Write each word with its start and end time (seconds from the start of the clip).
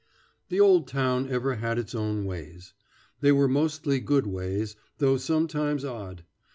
The 0.49 0.59
old 0.59 0.87
town 0.87 1.29
ever 1.29 1.57
had 1.57 1.77
its 1.77 1.93
own 1.93 2.25
ways. 2.25 2.73
They 3.19 3.31
were 3.31 3.47
mostly 3.47 3.99
good 3.99 4.25
ways, 4.25 4.75
though 4.97 5.17
sometimes 5.17 5.85
odd. 5.85 6.23